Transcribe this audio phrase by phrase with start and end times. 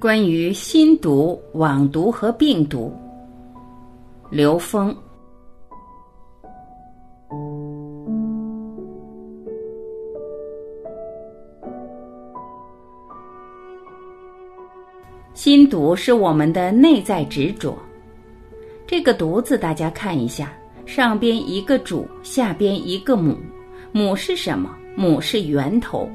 [0.00, 2.92] 关于心毒、网毒和病毒，
[4.30, 4.94] 刘峰。
[15.34, 17.76] 心毒是我们的内在执着。
[18.86, 20.52] 这个“毒”字，大家看一下，
[20.86, 23.36] 上边一个主，下边一个母。
[23.90, 24.70] 母是什么？
[24.94, 26.08] 母是源头。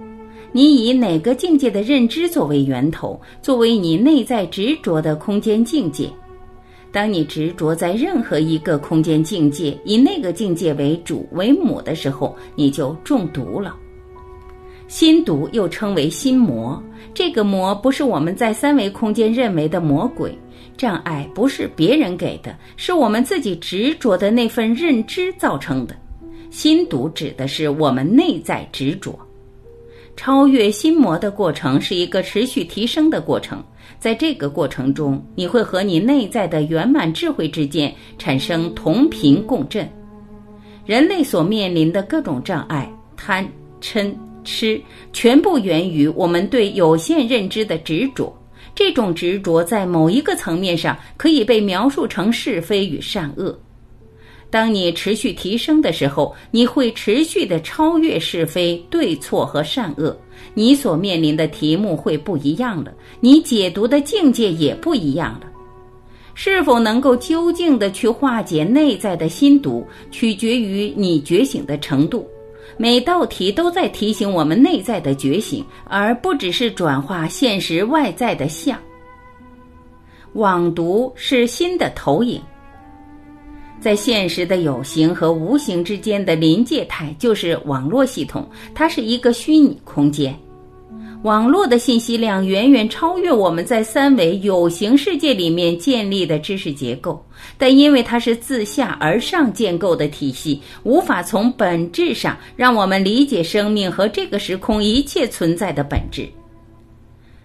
[0.55, 6.07] 你以哪个境界的认知作为源头，作为你内在执着的空间境界？
[6.91, 13.75] 当你执着在任何一个空间境界，以那个境界为主为母的时候，你就中毒了。
[14.87, 16.81] 心毒又称为心魔，
[17.15, 20.37] 这个魔不是我们在三维空间认为的魔鬼
[20.77, 25.95] 障碍，不是别人给的，是我们自己执着的那份认知造成的。
[26.51, 29.17] 心毒指的是我们内在执着。
[30.15, 33.63] 超越心魔的过程是一个持续提升的过程，
[33.99, 39.89] 在这个过程中，你会和你内在的圆满智慧之间产生同频共振。
[40.85, 43.47] 人类所面临的各种障碍，贪、
[43.81, 44.79] 嗔、痴，
[45.11, 48.33] 全部源于我们对有限认知的执着。
[48.75, 53.57] 这种执着在某一个层面上可以被描述成是非与善恶。
[54.53, 60.15] 当你持续提升的时候，你会持续的超越是非对错和善恶，
[60.53, 65.47] 你所面临的题目会不一样了，你解读的境界也不一样了。
[66.35, 72.27] 是否能够究竟的去化解内在的心毒，取决于你觉醒的程度。
[72.77, 78.79] 每道题都在提醒我们内在的觉醒，而不只是转化现实外在的相。
[80.33, 82.39] 网读是心的投影。
[83.83, 90.33] 在现实的有形和无形之间的临界态，就是网络系统，它是一个虚拟空间。
[91.23, 97.21] 网络的信息量远远超越我们在三维有形世界里面建立的知识结构，
[97.57, 106.25] 但因为它是自下而上建构的体系，无法从本质上让我们理解生命和这个时空一切存在的本质。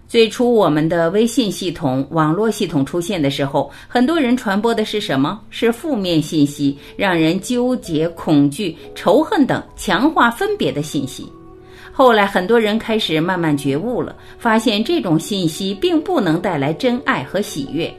[0.09, 5.39] 最初，我们的微信系统、网络系统出现的时候，很多人传播的是什么？
[5.51, 11.31] 是负面信息，让人纠结、恐惧、仇恨等强化分别的信息。
[11.91, 17.93] 后来，很多人开始慢慢觉悟了，发现这种信息并不能带来真爱和喜悦。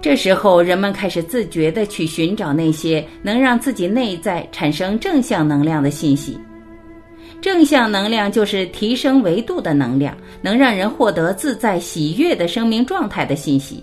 [0.00, 6.36] 这时候，人们开始自觉地去寻找那些能让自己内在产生正向能量的信息。
[7.42, 13.82] 正向能量就是提升维度的能量，能让人获得自在喜悦的生命状态的信息。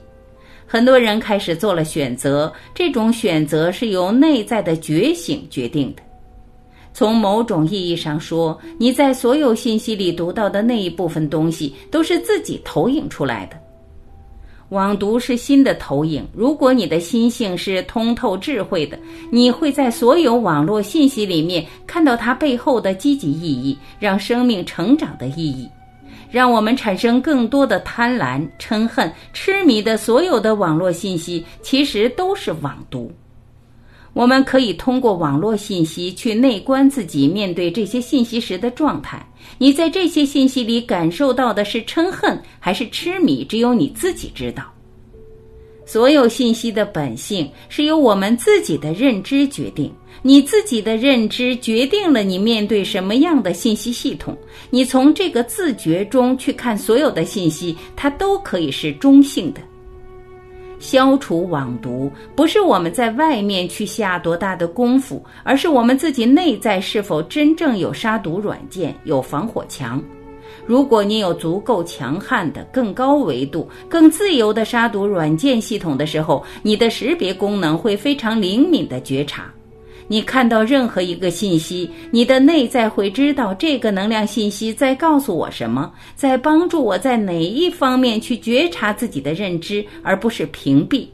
[0.65, 6.01] 很多人开始做了选择，这种选择是由内在的觉醒决定的。
[6.93, 13.57] 从某种意义上说，你在所有信息里读到的那一部分东西，都是自己投影出来的。
[14.69, 16.27] 网读是心的投影。
[16.33, 18.97] 如果你的心性是通透智慧的，
[19.31, 25.67] 你会在所有网络信息里面看到它背后的积极意义，让生命成长的意义。
[26.29, 33.11] 让我们产生更多的贪婪、嗔恨、痴迷的所有的网络信息，其实都是网毒。
[34.13, 39.25] 我们可以通过网络信息去内观自己，面对这些信息时的状态。
[39.57, 44.63] 你在这些信息里感受到的是嗔恨还是痴迷，只有你自己知道。
[45.85, 54.37] 所有信息的本性是由我们自己的认知决定，你自己的认知决定了你面对什么样的信息系统。
[54.69, 59.61] 你从这个自觉中去看所有的信息，它都可以是中性的。
[60.79, 70.01] 消除网毒不是我们在外面去下多大的功夫，而是我们自己内在是否真正有杀毒软件、有防火墙。
[70.65, 79.51] 如果你有足够强悍的、更高维度、更自由的杀毒软件系统的时候，你的识别功能会非常灵敏的觉察。
[80.09, 91.05] 你看到任何一个信息，你的内在会知道这个能量信息在告诉我什么，在帮助我在哪一方面去觉察自己的认知，而不是屏蔽。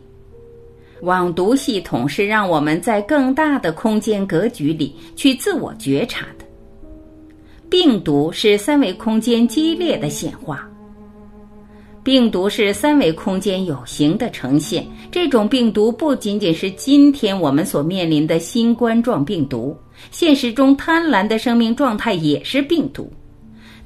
[1.02, 6.46] 网读系统是让我们在更大的空间格局里去自我觉察的。
[7.70, 10.70] 病毒是三维空间激烈的显化。
[12.06, 14.86] 病毒是三维空间有形的呈现。
[15.12, 19.76] 这种病毒不仅仅是今天我们所面临的新冠状病毒，
[20.12, 23.12] 现实中贪婪的生命状态也是病毒。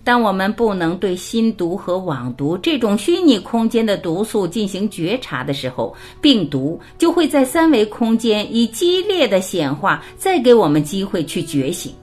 [0.04, 11.94] 当我们不能对心毒和网毒这种虚拟空间的毒素进行觉察的时候，病毒就会在三维空间以激烈的显化，再给我们机会去觉醒。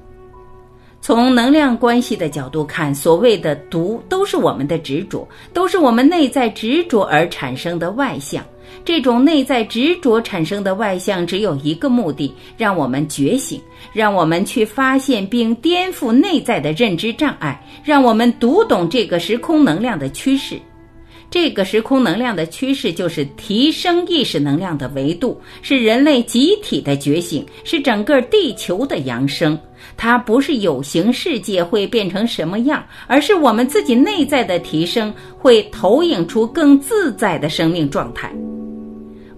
[1.01, 8.45] 从能量关系的角度看，所谓的毒都是我们的执着，都是我们内在执着而产生的外向。
[8.85, 13.61] 这种内在执着产生的外向，只有一个目的：让我们觉醒，
[13.93, 20.61] 让我们去发现并颠覆内在的认知障碍，让我们读懂这个时空能量的趋势。
[21.31, 29.59] 这个时空能量的趋势就是提升意识能量的维度，是人类集体的觉醒，是整个地球的扬升。
[29.97, 38.33] 它不是有形世界会变成什么样，而是我们自己内在的提升会投影出更自在的生命状态。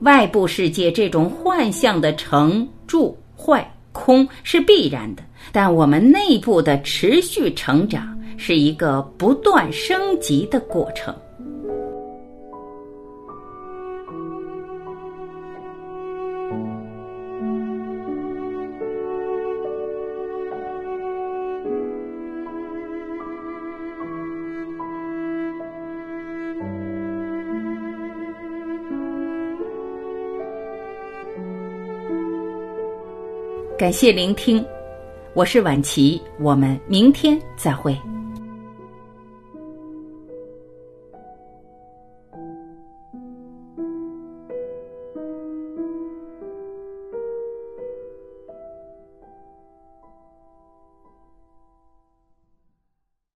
[0.00, 11.14] 外部世界这种幻象的成、住、坏、空是必然的，但我们内部的持续成长是一个不断升级的过程。
[33.78, 34.64] 感谢聆听，
[35.34, 37.96] 我是晚琪，我们明天再会。